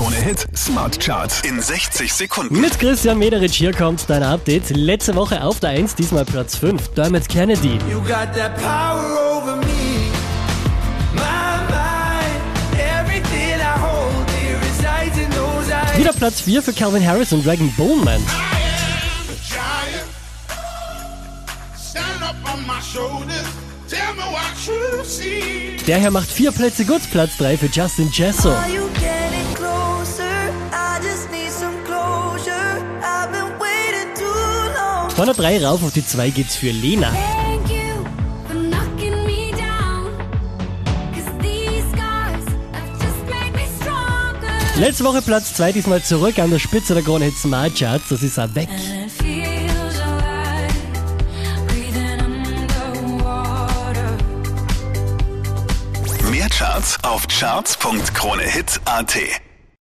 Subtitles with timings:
[0.00, 2.58] Krone Hit Smart Charts in 60 Sekunden.
[2.58, 4.70] Mit Christian Mederich hier kommt dein Update.
[4.70, 6.94] Letzte Woche auf der 1, diesmal Platz 5.
[6.94, 7.78] Dermot Kennedy.
[7.90, 9.66] You got that power over me.
[15.98, 18.22] Wieder Platz 4 für Calvin Harris und Dragon Bone Man.
[25.86, 27.02] Der hier macht vier Plätze gut.
[27.10, 28.54] Platz 3 für Justin Jesso.
[35.20, 37.12] Von der 3 rauf auf die 2 geht's für Lena.
[44.76, 48.08] Letzte Woche Platz 2, diesmal zurück an der Spitze der Krone Hit Smart Charts.
[48.08, 48.70] Das ist er weg.
[56.30, 59.49] Mehr Charts auf charts.kronehit.at.